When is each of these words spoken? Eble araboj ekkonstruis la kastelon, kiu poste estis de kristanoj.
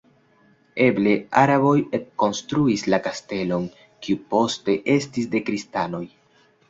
Eble 0.85 1.11
araboj 1.41 1.73
ekkonstruis 1.99 2.85
la 2.93 3.01
kastelon, 3.09 3.67
kiu 4.07 4.19
poste 4.35 4.79
estis 4.95 5.29
de 5.35 5.43
kristanoj. 5.51 6.03